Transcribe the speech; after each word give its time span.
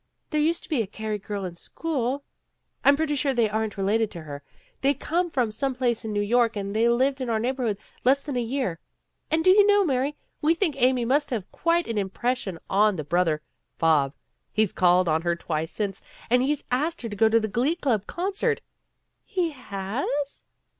There 0.31 0.41
used 0.41 0.63
to 0.63 0.69
be 0.69 0.81
a 0.81 0.87
Carey 0.87 1.19
girl 1.19 1.45
in 1.45 1.55
school" 1.57 2.23
"I'm 2.83 2.95
pretty 2.95 3.15
sure 3.15 3.35
they 3.35 3.47
aren't 3.51 3.77
related 3.77 4.09
to 4.09 4.23
her. 4.23 4.41
They 4.81 4.95
come 4.95 5.29
from 5.29 5.51
some 5.51 5.75
place 5.75 6.03
in 6.03 6.11
New 6.11 6.23
York 6.23 6.55
and 6.55 6.75
they've 6.75 6.89
lived 6.89 7.21
in 7.21 7.29
our 7.29 7.37
neighborhood 7.37 7.77
less 8.03 8.19
than 8.23 8.35
a 8.35 8.41
year. 8.41 8.79
And 9.29 9.43
do 9.43 9.51
you 9.51 9.63
know, 9.67 9.85
Mary, 9.85 10.15
we 10.41 10.55
think 10.55 10.75
Amy 10.81 11.05
must 11.05 11.29
have 11.29 11.43
made 11.43 11.51
quite 11.51 11.87
an 11.87 11.99
impression 11.99 12.57
on 12.67 12.95
the 12.95 13.03
brother 13.03 13.43
Bob. 13.77 14.15
He's 14.51 14.73
called 14.73 15.07
on 15.07 15.21
her 15.21 15.35
twice 15.35 15.71
since, 15.71 16.01
and 16.31 16.41
he's 16.41 16.63
asked 16.71 17.03
her 17.03 17.09
to 17.09 17.15
go 17.15 17.29
to 17.29 17.39
the 17.39 17.47
Glee 17.47 17.75
Club 17.75 18.07
con 18.07 18.31
cert." 18.33 18.57
"He 19.23 19.51
has!" 19.51 20.43